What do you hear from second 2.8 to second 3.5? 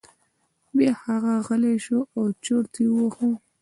یې وواهه.